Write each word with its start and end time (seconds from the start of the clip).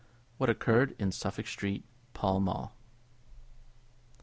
What 0.39 0.49
Occurred 0.49 0.95
in 0.97 1.11
Suffolk 1.11 1.45
Street, 1.45 1.83
Pall 2.15 2.39
Mall. 2.39 2.73